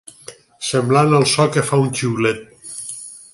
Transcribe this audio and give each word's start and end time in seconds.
Semblant 0.69 1.13
al 1.17 1.27
so 1.33 1.45
que 1.57 1.65
fa 1.67 1.79
un 1.83 1.93
xiulet. 2.01 2.43